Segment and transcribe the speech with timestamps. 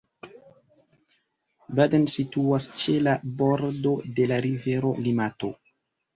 [1.79, 5.55] Baden situas ĉe la bordo de la rivero Limato.